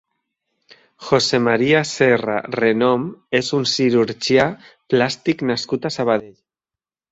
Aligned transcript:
José 1.09 1.39
Maria 1.47 1.81
Serra 1.89 2.37
Renom 2.57 3.05
és 3.41 3.53
un 3.59 3.69
cirurgià 3.75 4.49
plàstic 4.95 5.47
nascut 5.53 5.89
a 5.89 5.95
Sabadell. 6.01 6.37